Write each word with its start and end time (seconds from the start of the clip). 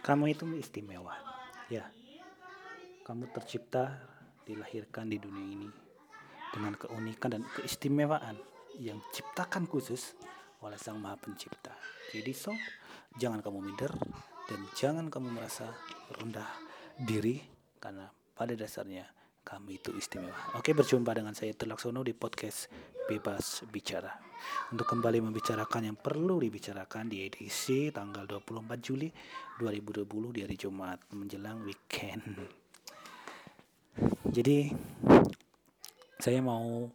Kamu 0.00 0.24
itu 0.32 0.48
istimewa. 0.56 1.12
Ya. 1.68 1.88
Kamu 3.04 3.28
tercipta 3.34 4.00
dilahirkan 4.48 5.06
di 5.10 5.20
dunia 5.20 5.46
ini 5.46 5.68
dengan 6.50 6.74
keunikan 6.74 7.30
dan 7.30 7.42
keistimewaan 7.54 8.36
yang 8.80 8.98
ciptakan 9.14 9.68
khusus 9.68 10.16
oleh 10.64 10.76
Sang 10.80 10.98
Maha 10.98 11.20
Pencipta. 11.20 11.74
Jadi 12.10 12.32
so, 12.34 12.52
jangan 13.20 13.44
kamu 13.44 13.58
minder 13.60 13.92
dan 14.50 14.60
jangan 14.74 15.06
kamu 15.12 15.30
merasa 15.30 15.70
rendah 16.18 16.48
diri 16.98 17.38
karena 17.78 18.10
pada 18.34 18.52
dasarnya 18.56 19.06
kami 19.50 19.82
itu 19.82 19.90
istimewa. 19.98 20.54
Oke, 20.54 20.70
berjumpa 20.70 21.10
dengan 21.10 21.34
saya 21.34 21.50
Terlaksono 21.50 22.06
di 22.06 22.14
podcast 22.14 22.70
Bebas 23.10 23.66
Bicara. 23.66 24.14
Untuk 24.70 24.86
kembali 24.86 25.18
membicarakan 25.26 25.90
yang 25.90 25.98
perlu 25.98 26.38
dibicarakan 26.38 27.10
di 27.10 27.26
edisi 27.26 27.90
tanggal 27.90 28.30
24 28.30 28.78
Juli 28.78 29.10
2020 29.58 30.06
di 30.38 30.40
hari 30.46 30.54
Jumat 30.54 31.02
menjelang 31.18 31.66
weekend. 31.66 32.22
Jadi 34.30 34.70
saya 36.22 36.38
mau 36.38 36.86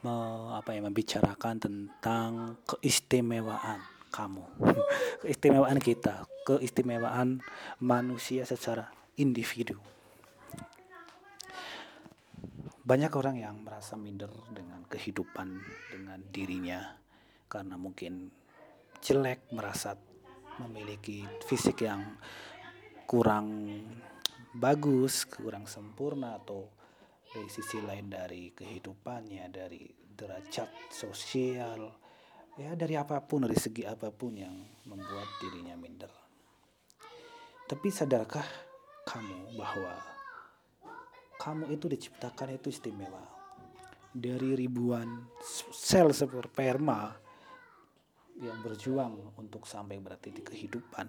me, 0.00 0.14
apa 0.56 0.72
ya 0.72 0.80
membicarakan 0.80 1.54
tentang 1.60 2.56
keistimewaan 2.64 3.84
kamu. 4.08 4.44
keistimewaan 5.28 5.76
kita, 5.76 6.24
keistimewaan 6.48 7.44
manusia 7.76 8.48
secara 8.48 8.88
individu 9.20 9.76
banyak 12.90 13.14
orang 13.14 13.38
yang 13.38 13.62
merasa 13.62 13.94
minder 13.94 14.34
dengan 14.50 14.82
kehidupan 14.90 15.62
dengan 15.94 16.18
dirinya 16.26 16.98
karena 17.46 17.78
mungkin 17.78 18.34
jelek 18.98 19.46
merasa 19.54 19.94
memiliki 20.58 21.22
fisik 21.46 21.86
yang 21.86 22.02
kurang 23.06 23.78
bagus 24.58 25.22
kurang 25.22 25.70
sempurna 25.70 26.42
atau 26.42 26.66
dari 27.30 27.46
sisi 27.46 27.78
lain 27.78 28.10
dari 28.10 28.50
kehidupannya 28.50 29.46
dari 29.54 29.86
derajat 30.10 30.90
sosial 30.90 31.94
ya 32.58 32.74
dari 32.74 32.98
apa 32.98 33.22
pun 33.22 33.46
dari 33.46 33.54
segi 33.54 33.86
apa 33.86 34.10
pun 34.10 34.34
yang 34.34 34.66
membuat 34.90 35.30
dirinya 35.38 35.78
minder. 35.78 36.10
Tapi 37.70 37.86
sadarkah 37.86 38.50
kamu 39.06 39.54
bahwa 39.54 39.94
kamu 41.40 41.72
itu 41.72 41.88
diciptakan 41.88 42.60
itu 42.60 42.68
istimewa. 42.68 43.24
Dari 44.12 44.52
ribuan 44.52 45.24
sel 45.72 46.12
sperma 46.12 47.16
yang 48.36 48.58
berjuang 48.60 49.32
untuk 49.40 49.64
sampai 49.64 49.96
berarti 49.96 50.28
di 50.28 50.44
kehidupan. 50.44 51.08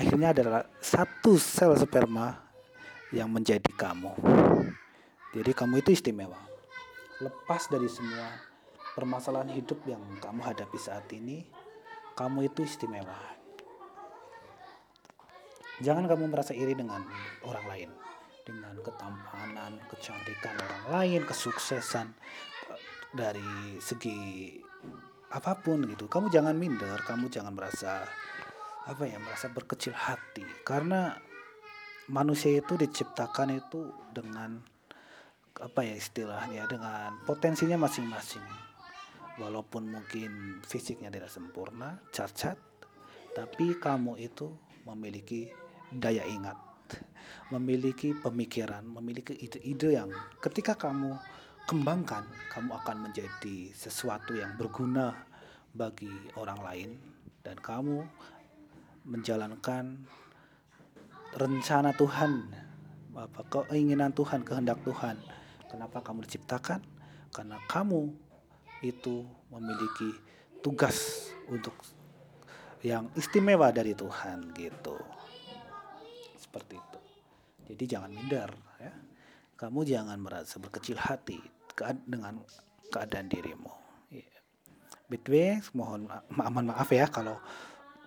Akhirnya 0.00 0.32
adalah 0.32 0.64
satu 0.80 1.36
sel 1.36 1.76
sperma 1.76 2.40
yang 3.12 3.28
menjadi 3.28 3.68
kamu. 3.76 4.16
Jadi 5.36 5.50
kamu 5.52 5.84
itu 5.84 5.92
istimewa. 5.92 6.40
Lepas 7.20 7.68
dari 7.68 7.90
semua 7.90 8.32
permasalahan 8.96 9.52
hidup 9.52 9.84
yang 9.84 10.00
kamu 10.24 10.40
hadapi 10.40 10.78
saat 10.80 11.04
ini, 11.12 11.44
kamu 12.16 12.48
itu 12.48 12.64
istimewa. 12.64 13.18
Jangan 15.84 16.08
kamu 16.08 16.32
merasa 16.32 16.56
iri 16.56 16.72
dengan 16.72 17.04
orang 17.44 17.66
lain 17.68 17.90
dengan 18.44 18.74
ketampanan, 18.80 19.76
kecantikan 19.92 20.56
orang 20.56 20.84
lain, 20.90 21.22
kesuksesan 21.28 22.12
dari 23.12 23.76
segi 23.82 24.56
apa 25.30 25.58
pun 25.58 25.86
gitu. 25.86 26.06
Kamu 26.06 26.30
jangan 26.30 26.56
minder, 26.56 26.98
kamu 27.06 27.30
jangan 27.30 27.54
merasa 27.54 28.06
apa 28.88 29.02
ya, 29.06 29.20
merasa 29.20 29.52
berkecil 29.52 29.94
hati 29.94 30.42
karena 30.64 31.14
manusia 32.10 32.58
itu 32.58 32.74
diciptakan 32.74 33.60
itu 33.60 33.92
dengan 34.10 34.58
apa 35.60 35.84
ya 35.84 35.94
istilahnya 35.94 36.66
dengan 36.66 37.20
potensinya 37.26 37.76
masing-masing. 37.76 38.42
Walaupun 39.40 39.88
mungkin 39.88 40.60
fisiknya 40.60 41.08
tidak 41.08 41.32
sempurna, 41.32 41.96
cacat, 42.12 42.60
tapi 43.32 43.72
kamu 43.78 44.20
itu 44.20 44.52
memiliki 44.84 45.48
daya 45.88 46.28
ingat 46.28 46.69
memiliki 47.50 48.14
pemikiran, 48.14 48.82
memiliki 48.86 49.34
ide-ide 49.34 49.96
yang 49.96 50.10
ketika 50.38 50.78
kamu 50.78 51.14
kembangkan, 51.66 52.26
kamu 52.50 52.70
akan 52.82 52.96
menjadi 53.10 53.70
sesuatu 53.74 54.34
yang 54.34 54.54
berguna 54.58 55.14
bagi 55.70 56.10
orang 56.34 56.60
lain 56.66 56.90
dan 57.46 57.56
kamu 57.58 58.02
menjalankan 59.06 60.02
rencana 61.34 61.94
Tuhan, 61.94 62.50
apa 63.14 63.42
keinginan 63.48 64.10
Tuhan, 64.10 64.42
kehendak 64.42 64.82
Tuhan. 64.82 65.18
Kenapa 65.70 66.02
kamu 66.02 66.26
diciptakan? 66.26 66.82
Karena 67.30 67.62
kamu 67.70 68.10
itu 68.82 69.22
memiliki 69.54 70.10
tugas 70.58 71.30
untuk 71.46 71.76
yang 72.82 73.12
istimewa 73.14 73.70
dari 73.70 73.92
Tuhan 73.92 74.50
gitu. 74.56 74.96
Seperti 76.40 76.74
itu. 76.80 76.89
Jadi 77.70 77.84
jangan 77.86 78.10
minder 78.10 78.50
ya. 78.82 78.92
Kamu 79.54 79.84
jangan 79.86 80.18
merasa 80.18 80.58
berkecil 80.58 80.96
hati 80.98 81.38
dengan 82.08 82.42
keadaan 82.90 83.28
dirimu. 83.30 83.72
Ya. 84.10 84.26
Btw, 85.06 85.62
mohon 85.76 86.08
ma 86.08 86.50
maaf 86.50 86.90
ya 86.90 87.06
kalau 87.06 87.38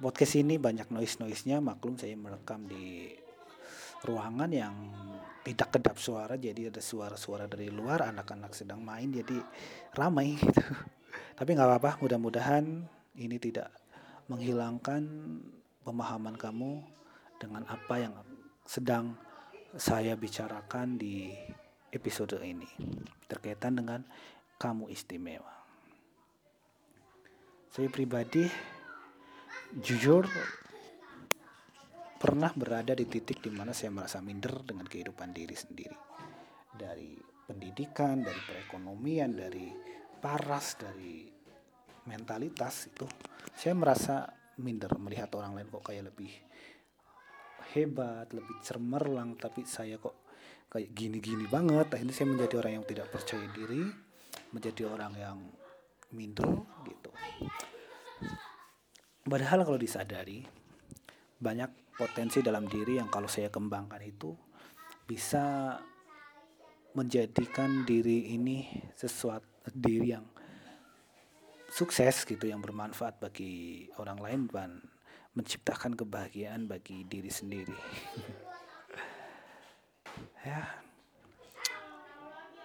podcast 0.01 0.35
ini 0.35 0.59
banyak 0.59 0.90
noise-noise-nya, 0.91 1.63
maklum 1.63 1.96
saya 1.96 2.18
merekam 2.18 2.66
di 2.68 3.13
ruangan 4.03 4.51
yang 4.51 4.75
tidak 5.47 5.80
kedap 5.80 5.95
suara 5.95 6.35
jadi 6.35 6.68
ada 6.68 6.84
suara-suara 6.84 7.47
dari 7.47 7.72
luar 7.72 8.03
anak-anak 8.12 8.51
sedang 8.51 8.84
main 8.84 9.12
jadi 9.12 9.40
ramai 9.95 10.35
gitu 10.35 10.59
tapi 11.40 11.56
nggak 11.56 11.68
apa-apa 11.68 11.91
mudah-mudahan 12.03 12.84
ini 13.16 13.38
tidak 13.40 13.72
menghilangkan 14.28 15.03
pemahaman 15.84 16.35
kamu 16.35 16.84
dengan 17.40 17.63
apa 17.68 17.95
yang 18.00 18.16
sedang 18.63 19.19
saya 19.73 20.13
bicarakan 20.13 21.01
di 21.01 21.34
episode 21.89 22.38
ini 22.45 22.69
terkaitan 23.25 23.81
dengan 23.81 24.06
kamu 24.61 24.94
istimewa. 24.94 25.50
Saya 27.73 27.89
pribadi 27.89 28.45
jujur 29.73 30.29
pernah 32.22 32.53
berada 32.53 32.94
di 32.94 33.09
titik 33.09 33.41
di 33.41 33.50
mana 33.50 33.73
saya 33.73 33.89
merasa 33.89 34.22
minder 34.22 34.62
dengan 34.62 34.85
kehidupan 34.85 35.33
diri 35.33 35.57
sendiri. 35.57 35.97
Dari 36.69 37.17
pendidikan, 37.50 38.22
dari 38.22 38.41
perekonomian, 38.45 39.33
dari 39.33 39.73
paras, 40.22 40.78
dari 40.78 41.25
mentalitas 42.06 42.94
itu 42.94 43.09
saya 43.57 43.73
merasa 43.73 44.29
minder 44.62 44.94
melihat 45.01 45.33
orang 45.33 45.57
lain 45.57 45.67
kok 45.73 45.89
kayak 45.89 46.13
lebih 46.13 46.29
hebat, 47.73 48.29
lebih 48.31 48.57
cemerlang, 48.61 49.35
tapi 49.35 49.66
saya 49.66 49.97
kok 49.97 50.29
kayak 50.69 50.94
gini-gini 50.94 51.50
banget. 51.50 51.89
Akhirnya 51.89 52.16
saya 52.16 52.28
menjadi 52.29 52.53
orang 52.61 52.73
yang 52.81 52.85
tidak 52.85 53.07
percaya 53.09 53.45
diri, 53.51 53.84
menjadi 54.53 54.81
orang 54.89 55.13
yang 55.17 55.38
minder 56.13 56.50
gitu. 56.85 57.12
Padahal 59.23 59.66
kalau 59.66 59.79
disadari, 59.81 60.45
banyak 61.41 61.97
potensi 61.97 62.39
dalam 62.39 62.66
diri 62.69 62.97
yang 62.97 63.09
kalau 63.09 63.29
saya 63.29 63.50
kembangkan 63.50 64.01
itu 64.01 64.33
bisa 65.03 65.78
menjadikan 66.94 67.83
diri 67.83 68.38
ini 68.38 68.69
sesuatu 68.94 69.66
diri 69.73 70.13
yang 70.13 70.25
sukses 71.73 72.22
gitu 72.29 72.45
yang 72.45 72.62
bermanfaat 72.62 73.17
bagi 73.17 73.89
orang 73.97 74.19
lain 74.22 74.41
dan 74.53 74.78
menciptakan 75.33 75.97
kebahagiaan 75.97 76.69
bagi 76.69 77.05
diri 77.05 77.29
sendiri. 77.29 77.77
ya. 80.50 80.62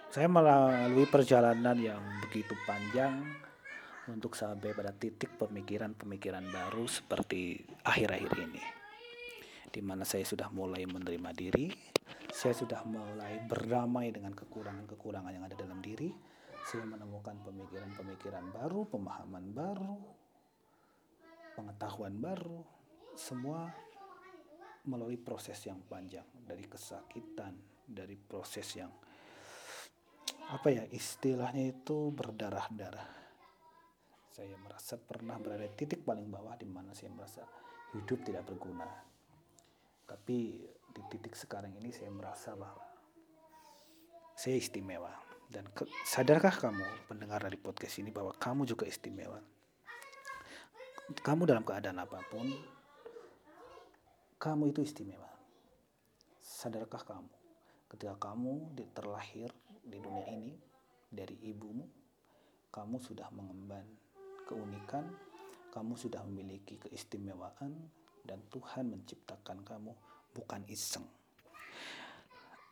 Saya 0.09 0.25
melalui 0.25 1.05
perjalanan 1.05 1.77
yang 1.77 2.01
begitu 2.25 2.57
panjang 2.65 3.21
untuk 4.09 4.33
sampai 4.33 4.73
pada 4.73 4.89
titik 4.89 5.37
pemikiran-pemikiran 5.37 6.49
baru 6.49 6.89
seperti 6.89 7.61
akhir-akhir 7.85 8.33
ini. 8.41 8.63
Di 9.69 9.85
mana 9.85 10.01
saya 10.01 10.25
sudah 10.25 10.49
mulai 10.49 10.81
menerima 10.89 11.29
diri, 11.37 11.69
saya 12.33 12.57
sudah 12.57 12.81
mulai 12.89 13.45
berdamai 13.45 14.09
dengan 14.09 14.33
kekurangan-kekurangan 14.33 15.29
yang 15.29 15.45
ada 15.45 15.53
dalam 15.53 15.77
diri, 15.77 16.09
saya 16.65 16.89
menemukan 16.89 17.37
pemikiran-pemikiran 17.45 18.49
baru, 18.49 18.89
pemahaman 18.89 19.45
baru, 19.53 19.93
pengetahuan 21.59 22.15
baru, 22.15 22.63
semua 23.19 23.67
melalui 24.87 25.19
proses 25.19 25.59
yang 25.67 25.83
panjang 25.83 26.23
dari 26.39 26.63
kesakitan, 26.63 27.51
dari 27.83 28.15
proses 28.15 28.63
yang 28.79 28.87
apa 30.55 30.71
ya 30.71 30.87
istilahnya 30.87 31.75
itu 31.75 32.15
berdarah-darah. 32.15 33.11
Saya 34.31 34.55
merasa 34.55 34.95
pernah 34.95 35.35
berada 35.35 35.67
di 35.67 35.75
titik 35.75 36.07
paling 36.07 36.31
bawah 36.31 36.55
di 36.55 36.63
mana 36.63 36.95
saya 36.95 37.11
merasa 37.11 37.43
hidup 37.91 38.23
tidak 38.23 38.47
berguna. 38.47 38.87
tapi 40.09 40.57
di 40.89 41.01
titik 41.05 41.37
sekarang 41.37 41.69
ini 41.77 41.93
saya 41.93 42.09
merasa 42.09 42.57
bahwa 42.57 42.81
saya 44.33 44.57
istimewa 44.57 45.13
dan 45.45 45.69
ke, 45.69 45.85
sadarkah 46.01 46.49
kamu 46.49 46.81
pendengar 47.05 47.45
dari 47.45 47.61
podcast 47.61 48.01
ini 48.01 48.09
bahwa 48.09 48.33
kamu 48.33 48.65
juga 48.65 48.89
istimewa 48.89 49.37
kamu 51.19 51.49
dalam 51.49 51.65
keadaan 51.65 51.97
apa 51.97 52.21
pun 52.29 52.45
kamu 54.37 54.69
itu 54.69 54.85
istimewa 54.85 55.29
sadarkah 56.39 57.01
kamu 57.01 57.33
ketika 57.89 58.15
kamu 58.21 58.69
terlahir 58.93 59.49
di 59.81 59.97
dunia 59.97 60.25
ini 60.29 60.53
dari 61.09 61.33
ibumu 61.49 61.85
kamu 62.69 63.01
sudah 63.01 63.33
mengemban 63.33 63.85
keunikan 64.45 65.05
kamu 65.69 65.93
sudah 65.97 66.25
memiliki 66.25 66.81
keistimewaan 66.81 67.73
dan 68.25 68.41
Tuhan 68.49 68.89
menciptakan 68.89 69.65
kamu 69.65 69.93
bukan 70.33 70.61
iseng. 70.69 71.05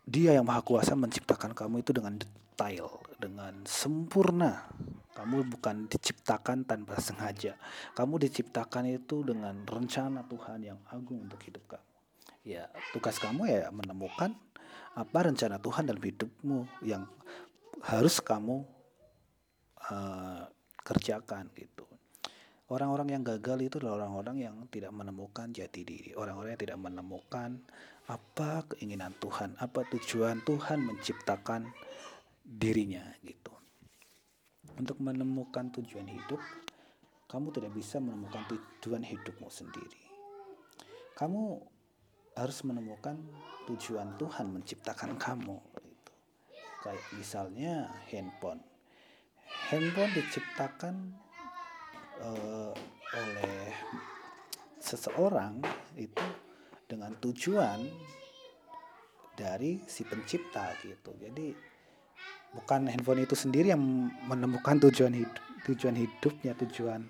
Dia 0.07 0.39
yang 0.39 0.47
maha 0.47 0.63
kuasa 0.63 0.95
menciptakan 0.95 1.51
kamu 1.51 1.83
itu 1.83 1.91
dengan 1.91 2.15
detail, 2.21 3.01
dengan 3.19 3.65
sempurna. 3.67 4.69
Kamu 5.17 5.49
bukan 5.49 5.89
diciptakan 5.89 6.69
tanpa 6.69 7.01
sengaja. 7.01 7.57
Kamu 7.97 8.21
diciptakan 8.21 8.85
itu 8.85 9.25
dengan 9.25 9.65
rencana 9.65 10.21
Tuhan 10.29 10.61
yang 10.61 10.77
agung 10.93 11.25
untuk 11.25 11.41
hidup 11.41 11.65
kamu. 11.65 11.89
Ya, 12.45 12.69
tugas 12.93 13.17
kamu 13.17 13.49
ya 13.49 13.73
menemukan 13.73 14.37
apa 14.93 15.17
rencana 15.25 15.57
Tuhan 15.57 15.89
dalam 15.89 15.99
hidupmu 16.05 16.85
yang 16.85 17.09
harus 17.81 18.21
kamu 18.21 18.61
uh, 19.89 20.45
kerjakan 20.85 21.49
gitu. 21.57 21.89
Orang-orang 22.69 23.17
yang 23.17 23.23
gagal 23.25 23.57
itu 23.63 23.75
adalah 23.81 24.05
orang-orang 24.05 24.37
yang 24.43 24.55
tidak 24.69 24.93
menemukan 24.93 25.49
jati 25.49 25.81
diri, 25.81 26.11
orang-orang 26.13 26.53
yang 26.53 26.63
tidak 26.67 26.79
menemukan 26.83 27.49
apa 28.05 28.69
keinginan 28.69 29.15
Tuhan, 29.17 29.57
apa 29.57 29.87
tujuan 29.97 30.45
Tuhan 30.45 30.85
menciptakan 30.85 31.71
dirinya 32.43 33.03
gitu. 33.25 33.56
Untuk 34.77 35.01
menemukan 35.01 35.73
tujuan 35.73 36.05
hidup, 36.05 36.37
kamu 37.27 37.49
tidak 37.49 37.73
bisa 37.73 37.97
menemukan 37.97 38.45
tujuan 38.45 39.01
hidupmu 39.01 39.49
sendiri. 39.49 40.05
Kamu 41.17 41.59
harus 42.37 42.61
menemukan 42.61 43.17
tujuan 43.65 44.15
Tuhan 44.21 44.53
menciptakan 44.53 45.17
kamu 45.17 45.57
gitu. 45.81 46.13
Kayak 46.85 47.03
misalnya 47.17 47.73
handphone. 48.13 48.61
Handphone 49.73 50.13
diciptakan 50.13 50.95
uh, 52.21 52.73
oleh 53.17 53.73
seseorang 54.77 55.59
itu 55.97 56.27
dengan 56.85 57.17
tujuan 57.17 57.81
dari 59.33 59.81
si 59.89 60.05
pencipta 60.05 60.71
gitu. 60.85 61.17
Jadi 61.17 61.51
bukan 62.53 62.87
handphone 62.91 63.23
itu 63.23 63.35
sendiri 63.35 63.71
yang 63.73 63.81
menemukan 64.27 64.77
tujuan 64.87 65.13
hidup, 65.13 65.43
tujuan 65.67 65.95
hidupnya, 65.95 66.53
tujuan 66.55 67.01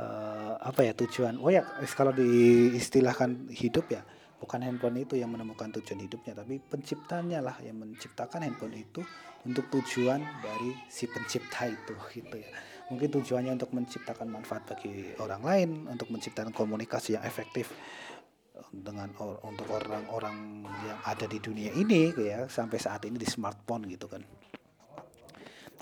uh, 0.00 0.60
apa 0.60 0.84
ya 0.84 0.92
tujuan. 0.92 1.40
Oh 1.40 1.50
ya 1.52 1.64
kalau 1.94 2.12
diistilahkan 2.12 3.52
hidup 3.52 3.88
ya 3.92 4.02
bukan 4.40 4.60
handphone 4.60 5.00
itu 5.00 5.16
yang 5.16 5.32
menemukan 5.32 5.72
tujuan 5.80 6.04
hidupnya, 6.04 6.36
tapi 6.36 6.60
penciptanya 6.60 7.40
lah 7.40 7.56
yang 7.64 7.80
menciptakan 7.80 8.44
handphone 8.44 8.76
itu 8.76 9.00
untuk 9.44 9.68
tujuan 9.72 10.20
dari 10.40 10.72
si 10.88 11.04
pencipta 11.08 11.68
itu 11.68 11.94
gitu 12.12 12.36
ya 12.40 12.50
mungkin 12.92 13.08
tujuannya 13.08 13.56
untuk 13.56 13.72
menciptakan 13.72 14.28
manfaat 14.28 14.68
bagi 14.68 15.16
orang 15.16 15.40
lain 15.40 15.70
untuk 15.88 16.12
menciptakan 16.12 16.52
komunikasi 16.52 17.16
yang 17.16 17.24
efektif 17.24 17.72
dengan 18.70 19.08
or, 19.16 19.40
untuk 19.46 19.66
orang-orang 19.72 20.66
yang 20.84 20.98
ada 21.04 21.24
di 21.24 21.40
dunia 21.40 21.72
ini 21.72 22.12
ya 22.12 22.44
sampai 22.44 22.76
saat 22.76 23.08
ini 23.08 23.16
di 23.16 23.28
smartphone 23.28 23.88
gitu 23.88 24.04
kan 24.10 24.20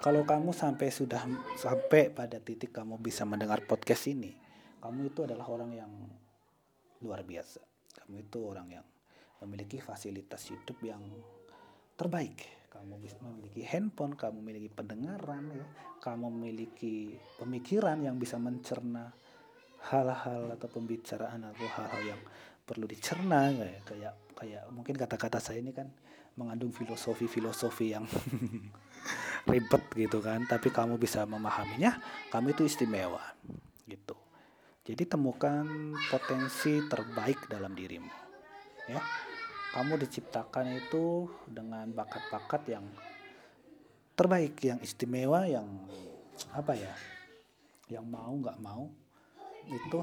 kalau 0.02 0.26
kamu 0.26 0.50
sampai 0.50 0.90
sudah 0.90 1.22
sampai 1.54 2.10
pada 2.10 2.42
titik 2.42 2.74
kamu 2.74 2.98
bisa 2.98 3.22
mendengar 3.22 3.62
podcast 3.62 4.10
ini 4.10 4.42
kamu 4.82 5.14
itu 5.14 5.22
adalah 5.22 5.46
orang 5.46 5.70
yang 5.78 5.92
luar 7.06 7.22
biasa. 7.22 7.62
Kamu 8.02 8.18
itu 8.18 8.38
orang 8.42 8.66
yang 8.66 8.86
memiliki 9.46 9.78
fasilitas 9.78 10.50
hidup 10.50 10.74
yang 10.82 11.02
terbaik. 11.94 12.66
Kamu 12.66 12.98
bisa 12.98 13.14
memiliki 13.22 13.62
handphone, 13.62 14.18
kamu 14.18 14.42
memiliki 14.42 14.74
pendengaran, 14.74 15.54
ya, 15.54 15.66
kamu 16.02 16.34
memiliki 16.34 17.14
pemikiran 17.38 18.02
yang 18.02 18.18
bisa 18.18 18.42
mencerna 18.42 19.14
hal-hal 19.86 20.50
atau 20.58 20.66
pembicaraan 20.66 21.46
atau 21.46 21.66
hal-hal 21.78 22.02
yang 22.18 22.20
perlu 22.62 22.86
dicerna 22.86 23.50
kayak 23.50 23.82
kayak 23.82 24.14
kayak 24.38 24.62
mungkin 24.70 24.94
kata-kata 24.94 25.42
saya 25.42 25.58
ini 25.58 25.74
kan 25.74 25.90
mengandung 26.38 26.70
filosofi-filosofi 26.70 27.86
yang 27.90 28.06
ribet 29.50 29.84
gitu 29.94 30.18
kan 30.22 30.44
tapi 30.46 30.70
kamu 30.70 30.98
bisa 30.98 31.26
memahaminya 31.26 31.98
kamu 32.30 32.54
itu 32.54 32.66
istimewa 32.66 33.22
gitu 33.86 34.14
jadi 34.82 35.06
temukan 35.06 35.94
potensi 36.10 36.82
terbaik 36.86 37.46
dalam 37.50 37.74
dirimu 37.74 38.12
ya 38.90 39.02
kamu 39.72 40.04
diciptakan 40.04 40.84
itu 40.84 41.32
dengan 41.48 41.88
bakat-bakat 41.96 42.76
yang 42.76 42.84
terbaik, 44.12 44.60
yang 44.60 44.76
istimewa, 44.84 45.48
yang 45.48 45.64
apa 46.52 46.76
ya, 46.76 46.92
yang 47.88 48.04
mau 48.04 48.36
nggak 48.36 48.60
mau 48.60 48.84
itu 49.72 50.00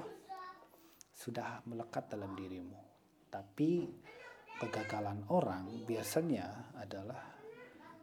sudah 1.13 1.62
melekat 1.69 2.10
dalam 2.10 2.34
dirimu. 2.34 2.81
Tapi 3.30 3.86
kegagalan 4.57 5.22
orang 5.30 5.86
biasanya 5.86 6.74
adalah 6.74 7.38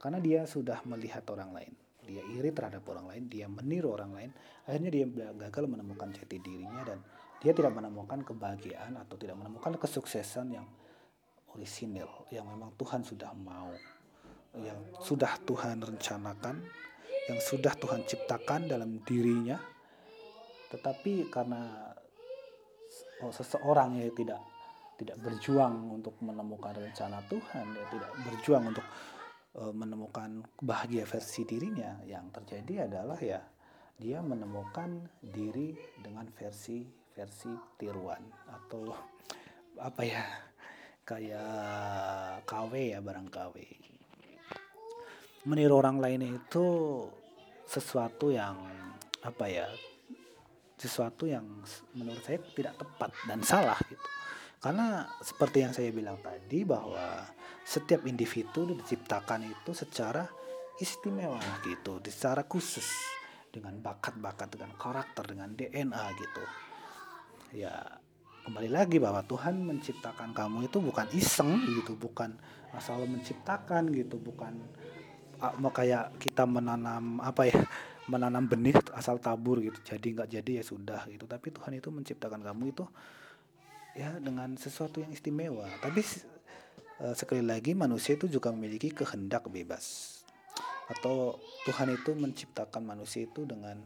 karena 0.07 0.23
dia 0.23 0.47
sudah 0.47 0.87
melihat 0.87 1.27
orang 1.35 1.51
lain, 1.51 1.75
dia 2.07 2.23
iri 2.31 2.55
terhadap 2.55 2.87
orang 2.87 3.11
lain, 3.11 3.27
dia 3.27 3.51
meniru 3.51 3.91
orang 3.91 4.15
lain, 4.15 4.31
akhirnya 4.63 4.87
dia 4.95 5.03
gagal 5.35 5.67
menemukan 5.67 6.15
jati 6.15 6.39
dirinya 6.39 6.87
dan 6.87 7.03
dia 7.43 7.51
tidak 7.51 7.75
menemukan 7.75 8.23
kebahagiaan 8.23 8.95
atau 9.03 9.19
tidak 9.19 9.35
menemukan 9.35 9.75
kesuksesan 9.75 10.55
yang 10.55 10.63
orisinil 11.59 12.07
yang 12.31 12.47
memang 12.47 12.71
Tuhan 12.79 13.03
sudah 13.03 13.35
mau. 13.35 13.75
Yang 14.55 14.79
sudah 15.03 15.43
Tuhan 15.43 15.83
rencanakan 15.83 16.55
yang 17.27 17.43
sudah 17.43 17.75
Tuhan 17.75 18.07
ciptakan 18.07 18.71
dalam 18.71 19.03
dirinya. 19.03 19.59
Tetapi 20.71 21.35
karena 21.35 21.91
oh, 23.27 23.35
seseorang 23.35 23.99
yang 23.99 24.15
tidak 24.15 24.39
tidak 25.03 25.19
berjuang 25.19 25.99
untuk 25.99 26.15
menemukan 26.23 26.79
rencana 26.79 27.21
Tuhan 27.27 27.67
tidak 27.91 28.13
berjuang 28.23 28.71
untuk 28.71 28.87
uh, 29.57 29.73
menemukan 29.73 30.45
bahagia 30.61 31.09
versi 31.09 31.49
dirinya 31.49 32.01
yang 32.05 32.29
terjadi 32.31 32.89
adalah 32.89 33.19
ya 33.21 33.41
dia 33.97 34.21
menemukan 34.21 35.09
diri 35.25 35.73
dengan 35.97 36.29
versi 36.37 36.85
versi 37.17 37.49
tiruan 37.81 38.21
atau 38.53 38.93
apa 39.89 40.03
ya 40.05 40.25
kayak 41.07 42.45
KW 42.45 42.73
ya 42.93 42.99
barang 43.01 43.29
KW 43.33 43.57
meniru 45.47 45.79
orang 45.79 46.03
lain 46.03 46.43
itu 46.43 46.67
sesuatu 47.65 48.35
yang 48.35 48.59
apa 49.23 49.47
ya 49.47 49.67
sesuatu 50.77 51.25
yang 51.25 51.47
menurut 51.97 52.21
saya 52.21 52.43
tidak 52.53 52.75
tepat 52.77 53.11
dan 53.25 53.41
salah 53.41 53.79
gitu 53.89 54.07
karena 54.61 55.07
seperti 55.21 55.63
yang 55.63 55.73
saya 55.77 55.93
bilang 55.93 56.19
tadi 56.25 56.65
bahwa 56.65 57.23
setiap 57.67 58.07
individu 58.09 58.73
diciptakan 58.73 59.47
itu 59.51 59.75
secara 59.77 60.25
istimewa 60.81 61.41
gitu 61.65 62.01
secara 62.05 62.45
khusus. 62.45 62.87
Dengan 63.57 63.81
bakat-bakat 63.81 64.53
dengan 64.53 64.77
karakter 64.77 65.33
dengan 65.33 65.49
DNA 65.57 66.05
gitu. 66.21 66.45
Ya 67.57 67.73
kembali 68.45 68.69
lagi 68.69 69.01
bahwa 69.01 69.25
Tuhan 69.25 69.65
menciptakan 69.65 70.37
kamu 70.37 70.69
itu 70.69 70.79
bukan 70.85 71.09
iseng 71.17 71.65
gitu, 71.65 71.97
bukan 71.97 72.37
asal 72.77 73.01
menciptakan 73.09 73.89
gitu, 73.97 74.21
bukan 74.21 74.61
mau 75.57 75.73
kayak 75.73 76.21
kita 76.21 76.45
menanam 76.45 77.17
apa 77.25 77.49
ya, 77.49 77.57
menanam 78.13 78.45
benih 78.45 78.77
asal 78.93 79.17
tabur 79.17 79.65
gitu, 79.65 79.81
jadi 79.83 80.05
nggak 80.05 80.29
jadi 80.37 80.51
ya 80.61 80.65
sudah 80.65 81.09
gitu. 81.09 81.25
Tapi 81.25 81.49
Tuhan 81.49 81.73
itu 81.81 81.89
menciptakan 81.89 82.45
kamu 82.45 82.77
itu 82.77 82.85
ya 83.97 84.21
dengan 84.21 84.55
sesuatu 84.61 85.01
yang 85.01 85.11
istimewa. 85.11 85.65
Tapi 85.81 86.05
uh, 87.01 87.17
sekali 87.17 87.41
lagi 87.43 87.73
manusia 87.73 88.15
itu 88.15 88.29
juga 88.29 88.53
memiliki 88.53 88.93
kehendak 88.93 89.49
bebas. 89.49 90.21
Atau 90.87 91.41
Tuhan 91.67 91.91
itu 91.97 92.15
menciptakan 92.15 92.85
manusia 92.85 93.27
itu 93.27 93.43
dengan 93.43 93.81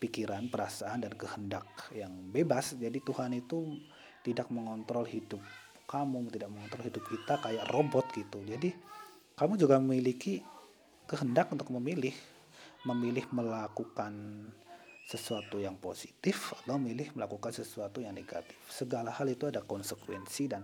pikiran, 0.00 0.48
perasaan 0.48 1.04
dan 1.04 1.12
kehendak 1.14 1.68
yang 1.92 2.10
bebas. 2.32 2.74
Jadi 2.74 2.98
Tuhan 3.04 3.36
itu 3.36 3.78
tidak 4.24 4.48
mengontrol 4.50 5.04
hidup 5.06 5.38
kamu, 5.86 6.32
tidak 6.32 6.48
mengontrol 6.50 6.82
hidup 6.88 7.04
kita 7.04 7.34
kayak 7.38 7.68
robot 7.70 8.08
gitu. 8.16 8.40
Jadi 8.42 8.74
kamu 9.36 9.60
juga 9.60 9.76
memiliki 9.78 10.40
kehendak 11.06 11.52
untuk 11.52 11.68
memilih, 11.76 12.16
memilih 12.88 13.28
melakukan 13.30 14.14
sesuatu 15.10 15.58
yang 15.58 15.74
positif 15.74 16.54
atau 16.54 16.78
memilih 16.78 17.10
melakukan 17.18 17.50
sesuatu 17.50 17.98
yang 17.98 18.14
negatif. 18.14 18.54
Segala 18.70 19.10
hal 19.10 19.26
itu 19.26 19.50
ada 19.50 19.58
konsekuensi 19.58 20.46
dan 20.46 20.62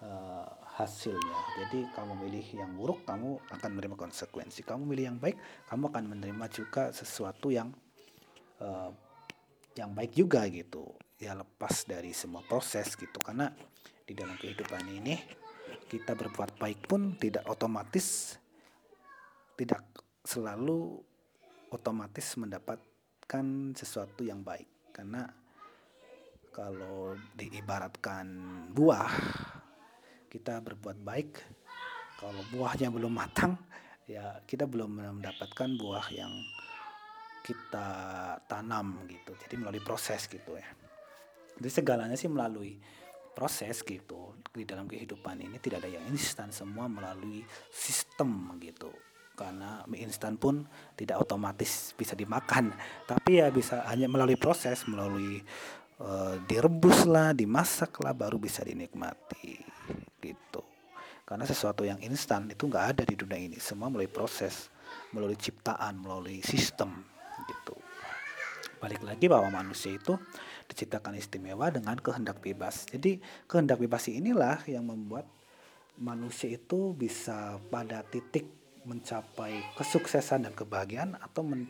uh, 0.00 0.48
hasilnya. 0.80 1.38
Jadi 1.60 1.84
kamu 1.92 2.16
memilih 2.16 2.46
yang 2.56 2.72
buruk, 2.72 3.04
kamu 3.04 3.36
akan 3.52 3.70
menerima 3.76 3.96
konsekuensi. 4.00 4.64
Kamu 4.64 4.88
memilih 4.88 5.12
yang 5.12 5.18
baik, 5.20 5.36
kamu 5.68 5.92
akan 5.92 6.04
menerima 6.08 6.46
juga 6.48 6.88
sesuatu 6.96 7.52
yang 7.52 7.68
uh, 8.64 8.88
yang 9.76 9.92
baik 9.92 10.16
juga 10.16 10.48
gitu. 10.48 10.96
Ya 11.20 11.36
lepas 11.36 11.84
dari 11.84 12.16
semua 12.16 12.40
proses 12.40 12.96
gitu. 12.96 13.20
Karena 13.20 13.52
di 14.08 14.16
dalam 14.16 14.40
kehidupan 14.40 14.88
ini 14.88 15.20
kita 15.84 16.16
berbuat 16.16 16.56
baik 16.56 16.88
pun 16.88 17.20
tidak 17.20 17.44
otomatis 17.44 18.40
tidak 19.60 19.84
selalu 20.24 21.04
otomatis 21.68 22.32
mendapatkan 23.30 23.78
sesuatu 23.78 24.26
yang 24.26 24.42
baik. 24.42 24.90
Karena 24.90 25.22
kalau 26.50 27.14
diibaratkan 27.38 28.26
buah 28.74 29.14
kita 30.26 30.58
berbuat 30.58 30.98
baik. 30.98 31.30
Kalau 32.18 32.42
buahnya 32.50 32.90
belum 32.90 33.14
matang 33.14 33.54
ya 34.10 34.42
kita 34.42 34.66
belum 34.66 35.22
mendapatkan 35.22 35.70
buah 35.78 36.06
yang 36.10 36.32
kita 37.46 37.88
tanam 38.50 39.06
gitu. 39.06 39.38
Jadi 39.46 39.54
melalui 39.62 39.78
proses 39.78 40.26
gitu 40.26 40.58
ya. 40.58 40.66
Jadi 41.54 41.70
segalanya 41.70 42.18
sih 42.18 42.26
melalui 42.26 42.82
proses 43.30 43.86
gitu. 43.86 44.34
Di 44.50 44.66
dalam 44.66 44.90
kehidupan 44.90 45.38
ini 45.38 45.62
tidak 45.62 45.86
ada 45.86 46.02
yang 46.02 46.02
instan 46.10 46.50
semua 46.50 46.90
melalui 46.90 47.46
sistem 47.70 48.58
gitu 48.58 48.90
karena 49.40 49.80
mie 49.88 50.04
instan 50.04 50.36
pun 50.36 50.68
tidak 50.92 51.24
otomatis 51.24 51.96
bisa 51.96 52.12
dimakan. 52.12 52.76
Tapi 53.08 53.40
ya 53.40 53.48
bisa 53.48 53.88
hanya 53.88 54.04
melalui 54.04 54.36
proses 54.36 54.84
melalui 54.84 55.40
uh, 56.04 56.36
direbus 56.44 57.08
lah 57.08 57.32
dimasak 57.32 57.96
lah 58.04 58.12
baru 58.12 58.36
bisa 58.36 58.60
dinikmati. 58.60 59.56
Gitu. 60.20 60.60
Karena 61.24 61.48
sesuatu 61.48 61.88
yang 61.88 61.96
instan 62.04 62.52
itu 62.52 62.68
nggak 62.68 62.86
ada 62.92 63.02
di 63.08 63.16
dunia 63.16 63.40
ini. 63.40 63.56
Semua 63.56 63.88
melalui 63.88 64.12
proses 64.12 64.68
melalui 65.16 65.40
ciptaan 65.40 65.96
melalui 65.96 66.44
sistem. 66.44 67.00
Gitu. 67.48 67.72
Balik 68.76 69.00
lagi 69.00 69.24
bahwa 69.24 69.48
manusia 69.64 69.96
itu 69.96 70.20
diciptakan 70.68 71.16
istimewa 71.16 71.72
dengan 71.72 71.96
kehendak 71.96 72.44
bebas. 72.44 72.84
Jadi 72.92 73.16
kehendak 73.48 73.80
bebas 73.80 74.04
inilah 74.12 74.60
yang 74.68 74.84
membuat 74.84 75.24
manusia 76.00 76.52
itu 76.56 76.92
bisa 76.96 77.56
pada 77.68 78.04
titik 78.04 78.59
mencapai 78.88 79.76
kesuksesan 79.76 80.48
dan 80.48 80.54
kebahagiaan 80.56 81.16
atau 81.20 81.44
men 81.44 81.68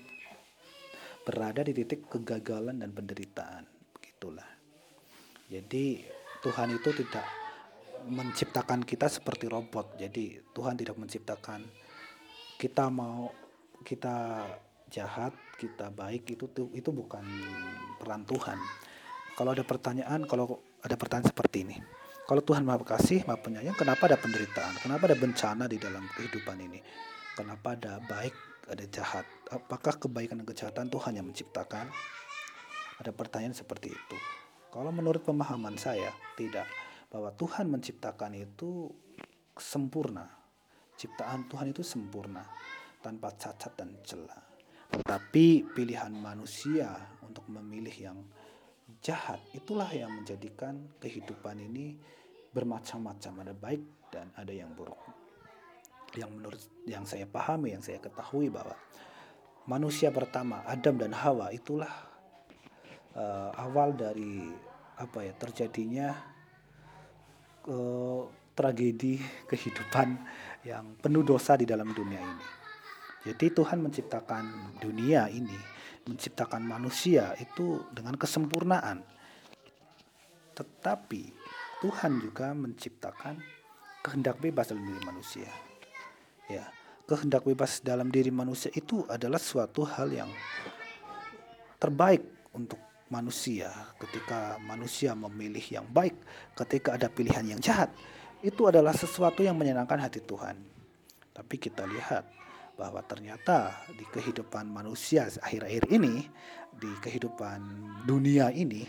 berada 1.26 1.60
di 1.60 1.76
titik 1.76 2.08
kegagalan 2.08 2.80
dan 2.80 2.90
penderitaan 2.94 3.66
begitulah 3.94 4.46
jadi 5.50 6.06
Tuhan 6.40 6.78
itu 6.78 6.90
tidak 6.94 7.26
menciptakan 8.08 8.86
kita 8.86 9.10
seperti 9.12 9.50
robot. 9.50 9.98
Jadi 10.00 10.40
Tuhan 10.56 10.78
tidak 10.78 10.96
menciptakan 10.96 11.60
kita 12.56 12.88
mau 12.88 13.28
kita 13.84 14.46
jahat, 14.88 15.32
kita 15.60 15.92
baik 15.92 16.28
itu 16.32 16.48
itu 16.72 16.90
bukan 16.92 17.24
peran 18.00 18.24
Tuhan. 18.24 18.58
Kalau 19.36 19.50
ada 19.52 19.64
pertanyaan, 19.64 20.24
kalau 20.28 20.60
ada 20.80 20.96
pertanyaan 20.96 21.28
seperti 21.28 21.66
ini. 21.66 21.76
Kalau 22.28 22.42
Tuhan 22.44 22.62
Maha 22.62 22.82
Kasih, 22.82 23.22
Maha 23.26 23.38
Penyayang, 23.40 23.76
kenapa 23.76 24.06
ada 24.06 24.18
penderitaan? 24.20 24.78
Kenapa 24.80 25.10
ada 25.10 25.16
bencana 25.18 25.64
di 25.66 25.76
dalam 25.80 26.06
kehidupan 26.14 26.58
ini? 26.62 26.80
Kenapa 27.34 27.74
ada 27.78 28.02
baik, 28.04 28.34
ada 28.68 28.84
jahat? 28.86 29.26
Apakah 29.50 29.96
kebaikan 29.98 30.42
dan 30.42 30.46
kejahatan 30.46 30.86
Tuhan 30.92 31.16
yang 31.18 31.26
menciptakan? 31.26 31.90
Ada 33.00 33.10
pertanyaan 33.16 33.56
seperti 33.56 33.90
itu. 33.90 34.16
Kalau 34.70 34.94
menurut 34.94 35.26
pemahaman 35.26 35.74
saya, 35.74 36.14
tidak 36.38 36.68
bahwa 37.10 37.34
Tuhan 37.34 37.66
menciptakan 37.66 38.38
itu 38.38 38.86
sempurna. 39.58 40.30
Ciptaan 40.94 41.50
Tuhan 41.50 41.74
itu 41.74 41.82
sempurna, 41.82 42.46
tanpa 43.02 43.34
cacat 43.34 43.72
dan 43.74 43.98
celah. 44.06 44.38
Tetapi 44.90 45.74
pilihan 45.74 46.12
manusia 46.14 46.92
untuk 47.24 47.48
memilih 47.50 47.94
yang 47.94 48.18
jahat 48.98 49.38
itulah 49.54 49.88
yang 49.94 50.10
menjadikan 50.10 50.78
kehidupan 50.98 51.62
ini 51.62 51.94
bermacam-macam, 52.50 53.32
ada 53.46 53.54
baik 53.54 53.82
dan 54.10 54.26
ada 54.34 54.50
yang 54.50 54.74
buruk. 54.74 54.98
Yang 56.18 56.30
menurut 56.34 56.62
yang 56.90 57.06
saya 57.06 57.24
pahami, 57.30 57.78
yang 57.78 57.82
saya 57.86 58.02
ketahui 58.02 58.50
bahwa 58.50 58.74
manusia 59.70 60.10
pertama 60.10 60.66
Adam 60.66 60.98
dan 60.98 61.14
Hawa 61.14 61.54
itulah 61.54 62.10
uh, 63.14 63.54
awal 63.54 63.94
dari 63.94 64.50
apa 64.98 65.22
ya 65.22 65.32
terjadinya 65.38 66.10
uh, 67.70 68.26
tragedi 68.58 69.22
kehidupan 69.46 70.18
yang 70.66 70.98
penuh 71.00 71.24
dosa 71.24 71.56
di 71.56 71.64
dalam 71.64 71.94
dunia 71.94 72.20
ini. 72.20 72.46
Jadi 73.20 73.52
Tuhan 73.52 73.84
menciptakan 73.84 74.76
dunia 74.80 75.28
ini, 75.28 75.56
menciptakan 76.08 76.62
manusia 76.64 77.34
itu 77.36 77.84
dengan 77.92 78.16
kesempurnaan. 78.16 79.04
Tetapi 80.56 81.22
Tuhan 81.80 82.20
juga 82.20 82.52
menciptakan 82.52 83.40
kehendak 84.04 84.40
bebas 84.40 84.72
dalam 84.72 84.84
diri 84.84 85.02
manusia. 85.04 85.50
Ya, 86.50 86.68
kehendak 87.08 87.46
bebas 87.46 87.80
dalam 87.80 88.12
diri 88.12 88.32
manusia 88.32 88.68
itu 88.74 89.04
adalah 89.08 89.38
suatu 89.38 89.86
hal 89.86 90.12
yang 90.12 90.30
terbaik 91.80 92.22
untuk 92.52 92.78
manusia, 93.10 93.68
ketika 93.98 94.56
manusia 94.62 95.18
memilih 95.18 95.62
yang 95.66 95.86
baik, 95.90 96.14
ketika 96.54 96.94
ada 96.94 97.10
pilihan 97.10 97.42
yang 97.42 97.60
jahat, 97.60 97.90
itu 98.40 98.70
adalah 98.70 98.94
sesuatu 98.94 99.42
yang 99.42 99.58
menyenangkan 99.58 99.98
hati 99.98 100.22
Tuhan. 100.22 100.56
Tapi 101.34 101.56
kita 101.58 101.84
lihat 101.90 102.39
bahwa 102.80 103.04
ternyata 103.04 103.84
di 103.92 104.08
kehidupan 104.08 104.64
manusia 104.72 105.28
akhir-akhir 105.28 105.92
ini, 105.92 106.24
di 106.72 106.88
kehidupan 107.04 107.60
dunia 108.08 108.48
ini, 108.48 108.88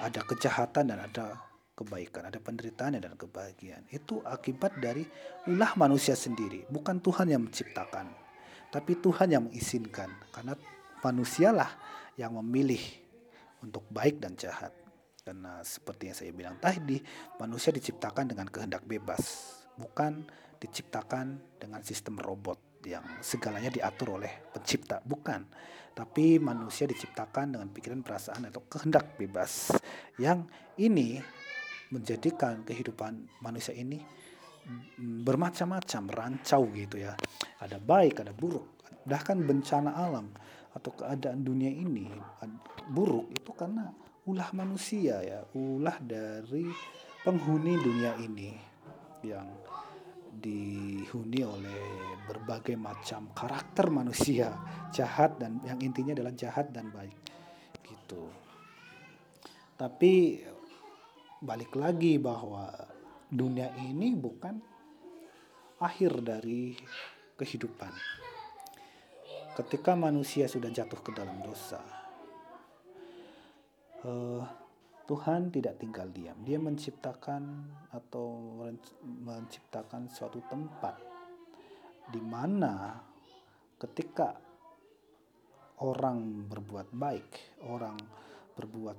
ada 0.00 0.24
kejahatan 0.24 0.88
dan 0.88 1.04
ada 1.04 1.36
kebaikan, 1.76 2.32
ada 2.32 2.40
penderitaan 2.40 2.96
dan 2.96 3.12
kebahagiaan. 3.20 3.84
Itu 3.92 4.24
akibat 4.24 4.80
dari 4.80 5.04
ulah 5.44 5.76
manusia 5.76 6.16
sendiri, 6.16 6.64
bukan 6.72 7.04
Tuhan 7.04 7.28
yang 7.28 7.44
menciptakan, 7.44 8.08
tapi 8.72 8.96
Tuhan 8.96 9.28
yang 9.28 9.44
mengizinkan, 9.44 10.08
karena 10.32 10.56
manusialah 11.04 11.68
yang 12.16 12.32
memilih 12.40 12.80
untuk 13.60 13.84
baik 13.92 14.24
dan 14.24 14.40
jahat. 14.40 14.72
Karena 15.20 15.60
seperti 15.60 16.08
yang 16.08 16.16
saya 16.16 16.32
bilang 16.32 16.56
tadi, 16.56 16.96
manusia 17.36 17.76
diciptakan 17.76 18.32
dengan 18.32 18.48
kehendak 18.48 18.88
bebas, 18.88 19.52
bukan 19.76 20.24
diciptakan 20.56 21.60
dengan 21.60 21.84
sistem 21.84 22.16
robot 22.16 22.67
yang 22.86 23.02
segalanya 23.24 23.72
diatur 23.72 24.20
oleh 24.20 24.50
pencipta, 24.52 25.02
bukan. 25.02 25.42
Tapi 25.94 26.38
manusia 26.38 26.86
diciptakan 26.86 27.58
dengan 27.58 27.68
pikiran, 27.74 28.06
perasaan 28.06 28.46
atau 28.46 28.62
kehendak 28.70 29.18
bebas. 29.18 29.74
Yang 30.14 30.46
ini 30.78 31.18
menjadikan 31.90 32.62
kehidupan 32.62 33.42
manusia 33.42 33.74
ini 33.74 33.98
bermacam-macam, 35.00 36.02
rancau 36.12 36.68
gitu 36.76 37.02
ya. 37.02 37.18
Ada 37.58 37.82
baik, 37.82 38.22
ada 38.22 38.30
buruk, 38.30 38.78
bahkan 39.08 39.40
bencana 39.42 39.96
alam 39.96 40.30
atau 40.76 40.94
keadaan 40.94 41.42
dunia 41.42 41.72
ini 41.72 42.12
buruk 42.92 43.32
itu 43.34 43.50
karena 43.56 43.90
ulah 44.28 44.52
manusia 44.52 45.18
ya, 45.24 45.40
ulah 45.56 45.96
dari 45.98 46.68
penghuni 47.24 47.74
dunia 47.80 48.14
ini 48.20 48.52
yang 49.24 49.48
dihuni 50.38 51.42
oleh 51.42 51.82
berbagai 52.24 52.78
macam 52.78 53.34
karakter 53.34 53.90
manusia 53.90 54.54
jahat 54.94 55.36
dan 55.36 55.58
yang 55.66 55.82
intinya 55.82 56.14
adalah 56.14 56.34
jahat 56.34 56.70
dan 56.70 56.88
baik 56.94 57.18
gitu. 57.84 58.30
Tapi 59.78 60.42
balik 61.42 61.74
lagi 61.74 62.18
bahwa 62.18 62.70
dunia 63.30 63.70
ini 63.78 64.14
bukan 64.14 64.58
akhir 65.78 66.22
dari 66.22 66.74
kehidupan 67.38 67.92
ketika 69.58 69.98
manusia 69.98 70.46
sudah 70.46 70.70
jatuh 70.70 71.02
ke 71.02 71.10
dalam 71.10 71.42
dosa, 71.42 71.82
uh, 74.06 74.46
Tuhan 75.08 75.48
tidak 75.48 75.80
tinggal 75.80 76.12
diam. 76.12 76.36
Dia 76.44 76.60
menciptakan 76.60 77.64
atau 77.96 78.60
menciptakan 79.00 80.12
suatu 80.12 80.44
tempat 80.44 81.00
di 82.12 82.20
mana 82.20 82.96
ketika 83.80 84.36
orang 85.80 86.44
berbuat 86.44 86.92
baik, 86.92 87.60
orang 87.68 87.96
berbuat 88.52 88.98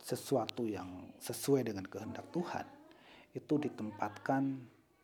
sesuatu 0.00 0.64
yang 0.64 1.12
sesuai 1.20 1.68
dengan 1.72 1.84
kehendak 1.84 2.28
Tuhan, 2.32 2.66
itu 3.36 3.54
ditempatkan 3.56 4.42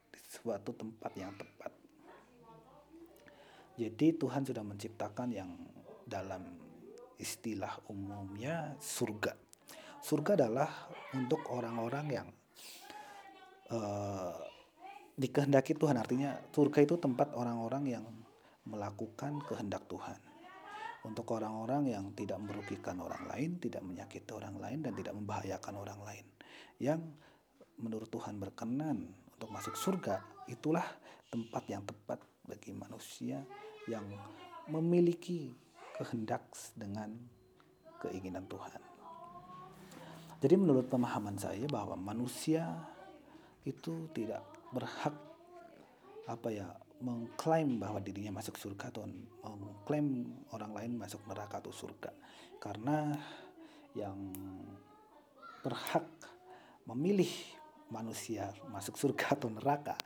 di 0.08 0.20
suatu 0.24 0.72
tempat 0.72 1.12
yang 1.16 1.32
tepat. 1.36 1.72
Jadi 3.78 4.06
Tuhan 4.18 4.42
sudah 4.42 4.64
menciptakan 4.66 5.28
yang 5.30 5.50
dalam 6.02 6.42
istilah 7.18 7.78
umumnya 7.90 8.74
surga. 8.82 9.47
Surga 9.98 10.38
adalah 10.38 10.70
untuk 11.14 11.42
orang-orang 11.52 12.06
yang 12.08 12.28
uh, 13.72 14.34
dikehendaki 15.18 15.74
Tuhan 15.74 15.98
artinya 15.98 16.38
surga 16.54 16.78
itu 16.86 16.94
tempat 16.96 17.34
orang-orang 17.34 17.84
yang 17.90 18.04
melakukan 18.68 19.42
kehendak 19.42 19.88
Tuhan 19.90 20.20
untuk 21.06 21.26
orang-orang 21.34 21.94
yang 21.94 22.04
tidak 22.12 22.38
merugikan 22.42 22.98
orang 23.00 23.24
lain, 23.30 23.56
tidak 23.62 23.82
menyakiti 23.86 24.30
orang 24.34 24.58
lain 24.58 24.82
dan 24.82 24.92
tidak 24.98 25.14
membahayakan 25.14 25.74
orang 25.78 26.00
lain. 26.04 26.26
Yang 26.78 27.00
menurut 27.78 28.10
Tuhan 28.10 28.36
berkenan 28.36 29.08
untuk 29.38 29.48
masuk 29.50 29.74
surga, 29.78 30.20
itulah 30.50 30.84
tempat 31.30 31.64
yang 31.70 31.82
tepat 31.86 32.18
bagi 32.44 32.74
manusia 32.74 33.40
yang 33.86 34.04
memiliki 34.68 35.54
kehendak 35.96 36.44
dengan 36.76 37.14
keinginan 38.02 38.44
Tuhan. 38.50 38.87
Jadi 40.38 40.54
menurut 40.54 40.86
pemahaman 40.86 41.34
saya 41.34 41.66
bahwa 41.66 41.98
manusia 41.98 42.62
itu 43.66 44.06
tidak 44.14 44.42
berhak 44.70 45.14
apa 46.28 46.48
ya 46.52 46.68
mengklaim 47.02 47.78
bahwa 47.78 47.98
dirinya 48.02 48.38
masuk 48.38 48.58
surga 48.58 48.90
atau 48.90 49.06
mengklaim 49.44 50.28
orang 50.54 50.72
lain 50.74 50.92
masuk 50.98 51.22
neraka 51.26 51.62
atau 51.62 51.72
surga 51.74 52.10
karena 52.58 53.14
yang 53.94 54.18
berhak 55.62 56.06
memilih 56.86 57.30
manusia 57.88 58.52
masuk 58.68 58.94
surga 58.94 59.32
atau 59.36 59.48
neraka 59.50 59.96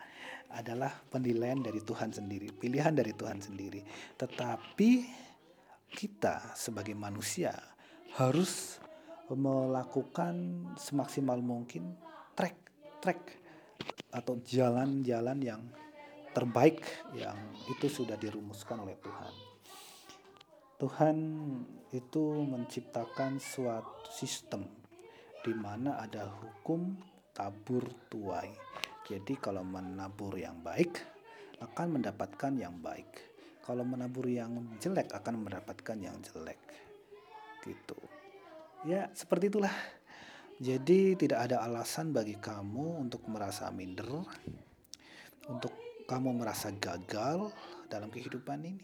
adalah 0.53 0.93
penilaian 1.09 1.65
dari 1.65 1.81
Tuhan 1.81 2.13
sendiri, 2.13 2.53
pilihan 2.53 2.93
dari 2.93 3.17
Tuhan 3.17 3.41
sendiri. 3.41 3.81
Tetapi 4.21 4.91
kita 5.89 6.53
sebagai 6.53 6.93
manusia 6.93 7.57
harus 8.21 8.77
melakukan 9.35 10.67
semaksimal 10.77 11.41
mungkin 11.41 11.97
trek-trek 12.37 13.21
atau 14.13 14.37
jalan-jalan 14.45 15.39
yang 15.41 15.63
terbaik 16.33 16.85
yang 17.13 17.37
itu 17.69 17.89
sudah 17.89 18.17
dirumuskan 18.17 18.85
oleh 18.85 18.97
Tuhan. 19.01 19.35
Tuhan 20.81 21.17
itu 21.95 22.25
menciptakan 22.43 23.39
suatu 23.39 24.11
sistem 24.11 24.67
di 25.43 25.55
mana 25.55 26.03
ada 26.03 26.27
hukum 26.27 26.97
tabur 27.31 27.87
tuai. 28.11 28.51
Jadi 29.07 29.35
kalau 29.39 29.63
menabur 29.63 30.35
yang 30.35 30.59
baik 30.63 30.99
akan 31.63 32.01
mendapatkan 32.01 32.53
yang 32.59 32.79
baik. 32.83 33.31
Kalau 33.63 33.87
menabur 33.87 34.27
yang 34.27 34.75
jelek 34.83 35.15
akan 35.15 35.47
mendapatkan 35.47 35.99
yang 36.03 36.19
jelek. 36.19 36.59
Gitu. 37.63 38.12
Ya, 38.83 39.07
seperti 39.15 39.47
itulah. 39.47 39.71
Jadi 40.59 41.15
tidak 41.15 41.47
ada 41.47 41.63
alasan 41.63 42.11
bagi 42.11 42.35
kamu 42.35 43.07
untuk 43.07 43.23
merasa 43.31 43.71
minder, 43.71 44.27
untuk 45.47 45.71
kamu 46.11 46.35
merasa 46.35 46.75
gagal 46.75 47.55
dalam 47.87 48.11
kehidupan 48.11 48.59
ini. 48.67 48.83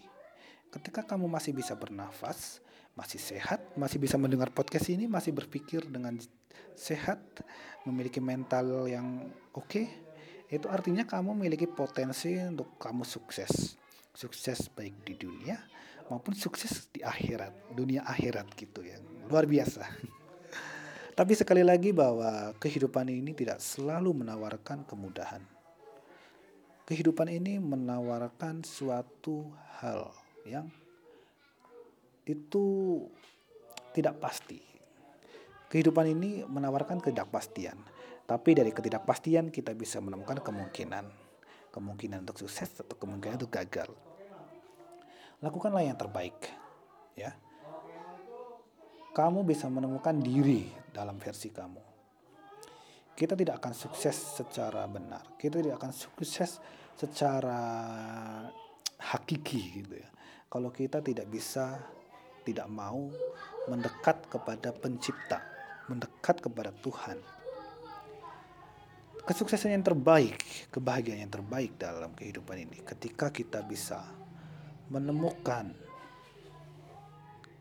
Ketika 0.70 1.02
kamu 1.02 1.26
masih 1.26 1.50
bisa 1.50 1.74
bernafas, 1.74 2.62
masih 2.94 3.18
sehat, 3.18 3.74
masih 3.74 3.98
bisa 3.98 4.14
mendengar 4.14 4.54
podcast 4.54 4.86
ini, 4.86 5.10
masih 5.10 5.34
berpikir 5.34 5.82
dengan 5.90 6.14
sehat, 6.78 7.18
memiliki 7.82 8.22
mental 8.22 8.86
yang 8.86 9.26
oke, 9.50 9.66
okay, 9.66 9.86
itu 10.46 10.70
artinya 10.70 11.02
kamu 11.02 11.34
memiliki 11.34 11.66
potensi 11.66 12.38
untuk 12.38 12.78
kamu 12.78 13.02
sukses. 13.02 13.74
Sukses 14.18 14.66
baik 14.74 15.06
di 15.06 15.14
dunia 15.14 15.62
maupun 16.10 16.34
sukses 16.34 16.90
di 16.90 17.06
akhirat, 17.06 17.70
dunia 17.70 18.02
akhirat 18.02 18.50
gitu 18.58 18.82
ya. 18.82 18.98
Luar 19.30 19.46
biasa. 19.46 19.86
Tapi 21.18 21.32
sekali 21.38 21.62
lagi 21.62 21.94
bahwa 21.94 22.50
kehidupan 22.58 23.06
ini 23.06 23.30
tidak 23.30 23.62
selalu 23.62 24.10
menawarkan 24.26 24.82
kemudahan. 24.90 25.38
Kehidupan 26.82 27.30
ini 27.30 27.62
menawarkan 27.62 28.66
suatu 28.66 29.54
hal 29.78 30.10
yang 30.42 30.66
itu 32.26 32.66
tidak 33.94 34.18
pasti. 34.18 34.58
Kehidupan 35.70 36.10
ini 36.10 36.42
menawarkan 36.42 36.98
ketidakpastian, 36.98 37.78
tapi 38.26 38.58
dari 38.58 38.74
ketidakpastian 38.74 39.54
kita 39.54 39.76
bisa 39.78 40.02
menemukan 40.02 40.42
kemungkinan, 40.42 41.06
kemungkinan 41.70 42.26
untuk 42.26 42.40
sukses 42.40 42.72
atau 42.82 42.96
kemungkinan 42.96 43.36
untuk 43.36 43.52
gagal 43.52 44.07
lakukanlah 45.42 45.84
yang 45.84 45.98
terbaik 45.98 46.36
ya. 47.14 47.34
Kamu 49.14 49.42
bisa 49.42 49.66
menemukan 49.66 50.14
diri 50.18 50.70
dalam 50.94 51.18
versi 51.18 51.50
kamu. 51.50 51.82
Kita 53.18 53.34
tidak 53.34 53.58
akan 53.58 53.74
sukses 53.74 54.14
secara 54.14 54.86
benar. 54.86 55.34
Kita 55.34 55.58
tidak 55.58 55.82
akan 55.82 55.90
sukses 55.90 56.62
secara 56.94 57.60
hakiki 58.98 59.82
gitu 59.82 59.98
ya. 59.98 60.08
Kalau 60.46 60.70
kita 60.70 61.02
tidak 61.02 61.26
bisa 61.26 61.82
tidak 62.46 62.70
mau 62.70 63.10
mendekat 63.66 64.30
kepada 64.30 64.70
pencipta 64.70 65.58
mendekat 65.88 66.38
kepada 66.44 66.70
Tuhan. 66.70 67.18
Kesuksesan 69.24 69.76
yang 69.76 69.84
terbaik 69.84 70.40
kebahagiaan 70.72 71.28
yang 71.28 71.32
terbaik 71.32 71.76
dalam 71.76 72.16
kehidupan 72.16 72.64
ini 72.64 72.80
ketika 72.80 73.28
kita 73.28 73.60
bisa 73.60 74.00
menemukan 74.88 75.72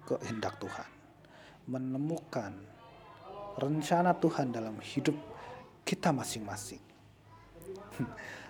kehendak 0.07 0.55
Tuhan, 0.63 0.89
menemukan 1.67 2.55
rencana 3.59 4.15
Tuhan 4.15 4.55
dalam 4.55 4.79
hidup 4.79 5.15
kita 5.83 6.15
masing-masing. 6.15 6.79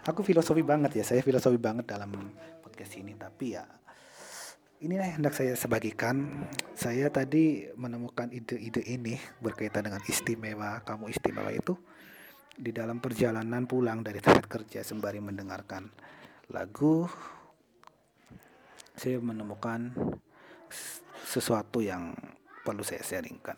Aku 0.09 0.21
filosofi 0.21 0.61
banget 0.61 1.01
ya, 1.01 1.03
saya 1.03 1.21
filosofi 1.25 1.57
banget 1.57 1.89
dalam 1.89 2.13
podcast 2.61 2.93
ini, 3.01 3.17
tapi 3.17 3.57
ya 3.57 3.65
inilah 4.77 5.09
yang 5.09 5.17
hendak 5.25 5.33
saya 5.33 5.57
sebagikan. 5.57 6.45
Saya 6.77 7.09
tadi 7.09 7.65
menemukan 7.73 8.29
ide-ide 8.29 8.85
ini 8.85 9.17
berkaitan 9.41 9.89
dengan 9.89 10.01
istimewa, 10.05 10.85
kamu 10.85 11.09
istimewa 11.09 11.49
itu 11.49 11.73
di 12.57 12.73
dalam 12.73 12.97
perjalanan 12.97 13.69
pulang 13.69 14.01
dari 14.01 14.17
tempat 14.17 14.49
kerja 14.49 14.81
sembari 14.81 15.21
mendengarkan 15.21 15.89
lagu 16.49 17.05
saya 18.97 19.21
menemukan 19.21 19.93
sesuatu 21.23 21.79
yang 21.85 22.17
perlu 22.65 22.81
saya 22.81 23.05
sharingkan. 23.05 23.55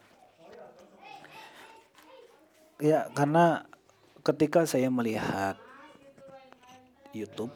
Ya, 2.79 3.07
karena 3.11 3.67
ketika 4.23 4.67
saya 4.67 4.91
melihat 4.91 5.55
YouTube, 7.15 7.51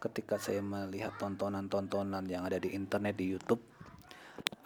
ketika 0.00 0.38
saya 0.38 0.60
melihat 0.60 1.16
tontonan-tontonan 1.18 2.24
yang 2.30 2.44
ada 2.44 2.60
di 2.60 2.72
internet 2.72 3.16
di 3.16 3.32
YouTube, 3.32 3.60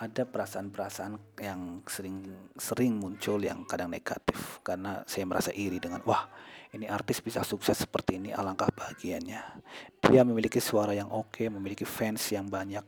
ada 0.00 0.24
perasaan-perasaan 0.24 1.36
yang 1.44 1.84
sering 1.84 2.24
sering 2.56 2.96
muncul 2.96 3.36
yang 3.36 3.68
kadang 3.68 3.92
negatif. 3.92 4.64
Karena 4.64 5.04
saya 5.04 5.28
merasa 5.28 5.52
iri 5.52 5.76
dengan 5.76 6.00
wah 6.08 6.24
ini 6.72 6.88
artis 6.88 7.20
bisa 7.20 7.44
sukses 7.44 7.84
seperti 7.84 8.16
ini 8.16 8.32
alangkah 8.32 8.72
bahagianya. 8.72 9.60
Dia 10.00 10.24
memiliki 10.24 10.56
suara 10.56 10.96
yang 10.96 11.12
oke 11.12 11.44
memiliki 11.52 11.84
fans 11.84 12.24
yang 12.32 12.48
banyak. 12.48 12.82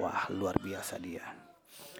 Wah 0.00 0.32
luar 0.32 0.56
biasa 0.56 0.96
dia. 0.96 1.22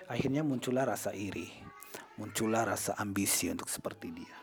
Akhirnya 0.09 0.41
muncullah 0.41 0.89
rasa 0.89 1.13
iri 1.13 1.77
muncullah 2.17 2.65
rasa 2.65 2.97
ambisi 2.97 3.53
untuk 3.53 3.69
seperti 3.69 4.09
dia. 4.09 4.37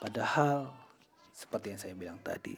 Padahal 0.00 0.68
seperti 1.32 1.66
yang 1.72 1.80
saya 1.80 1.94
bilang 1.96 2.20
tadi 2.20 2.52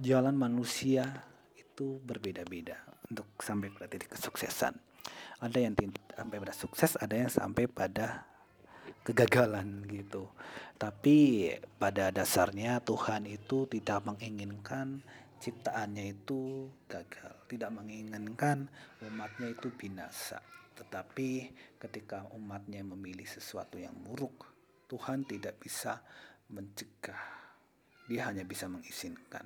jalan 0.00 0.32
manusia 0.32 1.04
itu 1.52 2.00
berbeda-beda 2.00 2.80
untuk 3.12 3.28
sampai 3.36 3.68
pada 3.68 3.84
titik 3.92 4.16
kesuksesan 4.16 4.89
ada 5.40 5.58
yang 5.58 5.72
sampai 6.12 6.36
pada 6.36 6.54
sukses 6.54 7.00
ada 7.00 7.16
yang 7.16 7.32
sampai 7.32 7.64
pada 7.64 8.28
kegagalan 9.00 9.88
gitu. 9.88 10.28
Tapi 10.76 11.48
pada 11.80 12.12
dasarnya 12.12 12.80
Tuhan 12.84 13.28
itu 13.28 13.68
tidak 13.68 14.04
menginginkan 14.04 15.00
ciptaannya 15.40 16.20
itu 16.20 16.68
gagal, 16.88 17.48
tidak 17.48 17.70
menginginkan 17.72 18.68
umatnya 19.04 19.52
itu 19.52 19.72
binasa. 19.72 20.40
Tetapi 20.76 21.52
ketika 21.80 22.28
umatnya 22.36 22.84
memilih 22.84 23.28
sesuatu 23.28 23.76
yang 23.76 23.92
buruk, 24.00 24.48
Tuhan 24.88 25.24
tidak 25.28 25.60
bisa 25.60 26.00
mencegah. 26.52 27.40
Dia 28.08 28.28
hanya 28.32 28.44
bisa 28.44 28.68
mengizinkan. 28.68 29.44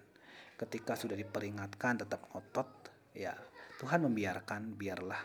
Ketika 0.54 0.94
sudah 0.94 1.18
diperingatkan 1.18 2.07
tetap 2.07 2.30
ngotot, 2.30 2.70
ya 3.11 3.35
Tuhan 3.83 4.07
membiarkan 4.07 4.78
biarlah 4.78 5.22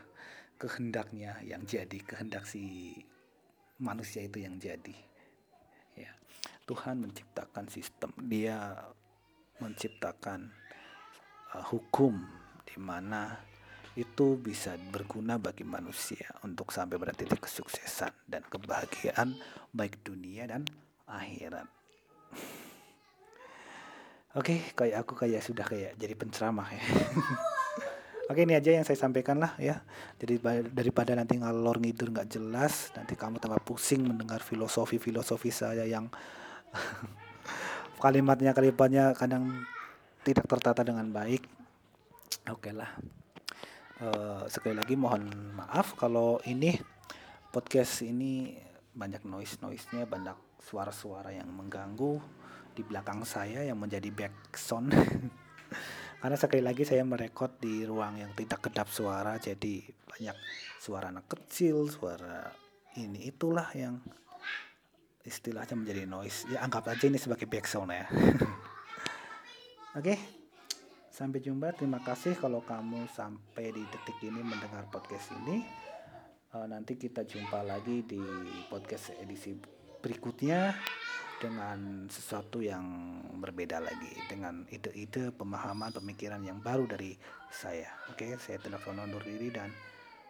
kehendaknya 0.59 1.39
yang 1.47 1.63
jadi 1.63 1.97
kehendak 2.03 2.43
si 2.43 2.91
manusia 3.79 4.27
itu 4.27 4.43
yang 4.43 4.59
jadi 4.59 4.97
ya 5.95 6.11
Tuhan 6.67 6.99
menciptakan 6.99 7.71
sistem 7.71 8.11
dia 8.27 8.75
menciptakan 9.63 10.51
uh, 11.55 11.63
hukum 11.71 12.19
di 12.67 12.75
mana 12.75 13.39
itu 13.95 14.35
bisa 14.39 14.75
berguna 14.91 15.39
bagi 15.39 15.63
manusia 15.63 16.27
untuk 16.43 16.75
sampai 16.75 16.99
pada 16.99 17.15
titik 17.15 17.47
kesuksesan 17.47 18.11
dan 18.27 18.43
kebahagiaan 18.47 19.35
baik 19.75 19.99
dunia 20.05 20.47
dan 20.47 20.63
akhirat. 21.09 21.67
Oke, 24.39 24.61
kayak 24.77 25.03
aku 25.03 25.17
kayak 25.17 25.41
sudah 25.41 25.65
kayak 25.65 25.97
jadi 25.97 26.15
penceramah 26.15 26.69
ya. 26.69 26.83
Oke, 28.29 28.45
ini 28.45 28.53
aja 28.53 28.69
yang 28.69 28.85
saya 28.85 28.93
sampaikan 28.93 29.41
lah 29.41 29.57
ya. 29.57 29.81
Jadi 30.21 30.37
daripada 30.69 31.17
nanti 31.17 31.41
ngalor 31.41 31.81
ngidur 31.81 32.13
nggak 32.13 32.29
jelas, 32.29 32.93
nanti 32.93 33.17
kamu 33.17 33.41
tambah 33.41 33.57
pusing 33.65 34.05
mendengar 34.05 34.45
filosofi-filosofi 34.45 35.49
saya 35.49 35.81
yang 35.89 36.13
kalimatnya 38.03 38.53
kalimatnya 38.53 39.17
kadang 39.17 39.65
tidak 40.21 40.45
tertata 40.45 40.85
dengan 40.85 41.09
baik. 41.09 41.41
Oke 42.53 42.69
lah. 42.69 42.93
Eh, 43.97 44.43
sekali 44.45 44.77
lagi 44.77 44.93
mohon 44.93 45.25
maaf 45.57 45.97
kalau 45.97 46.37
ini 46.45 46.77
podcast 47.49 48.05
ini 48.05 48.53
banyak 48.93 49.25
noise 49.25 49.57
noise-nya, 49.57 50.05
banyak 50.05 50.37
suara-suara 50.61 51.33
yang 51.33 51.49
mengganggu 51.49 52.21
di 52.77 52.85
belakang 52.85 53.25
saya 53.25 53.65
yang 53.65 53.81
menjadi 53.81 54.13
background. 54.13 54.93
Karena 56.19 56.35
sekali 56.35 56.59
lagi 56.59 56.83
saya 56.83 57.07
merekod 57.07 57.63
di 57.63 57.87
ruang 57.87 58.19
yang 58.19 58.35
tidak 58.35 58.67
kedap 58.67 58.91
suara, 58.91 59.39
jadi 59.39 59.87
banyak 60.03 60.37
suara 60.75 61.15
anak 61.15 61.31
kecil, 61.31 61.87
suara 61.87 62.51
ini 62.99 63.31
itulah 63.31 63.71
yang 63.71 64.03
istilahnya 65.23 65.79
menjadi 65.79 66.03
noise. 66.03 66.43
Ya 66.51 66.59
anggap 66.59 66.91
aja 66.91 67.07
ini 67.07 67.15
sebagai 67.15 67.47
background 67.47 67.95
ya. 67.95 68.05
Oke. 69.99 70.15
Sampai 71.07 71.43
jumpa. 71.43 71.75
Terima 71.75 71.99
kasih 71.99 72.35
kalau 72.39 72.63
kamu 72.63 73.07
sampai 73.11 73.75
di 73.75 73.83
detik 73.91 74.19
ini 74.23 74.39
mendengar 74.39 74.87
podcast 74.87 75.35
ini. 75.43 75.63
Eh, 76.49 76.67
nanti 76.67 76.97
kita 76.97 77.27
jumpa 77.27 77.61
lagi 77.61 78.01
di 78.07 78.19
podcast 78.71 79.13
edisi 79.21 79.53
berikutnya 79.99 80.73
dengan 81.39 82.05
sesuatu 82.11 82.59
yang 82.59 82.83
berbeda 83.39 83.79
lagi 83.79 84.11
dengan 84.27 84.67
ide-ide 84.67 85.31
pemahaman 85.31 85.95
pemikiran 85.95 86.43
yang 86.43 86.59
baru 86.59 86.85
dari 86.85 87.15
saya. 87.47 87.87
Oke 88.11 88.35
saya 88.35 88.59
telepon 88.59 88.99
undur 88.99 89.23
diri 89.23 89.47
dan 89.49 89.71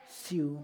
see 0.06 0.40
you 0.40 0.62